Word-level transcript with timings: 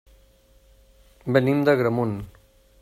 Venim 1.37 1.63
d'Agramunt. 1.69 2.19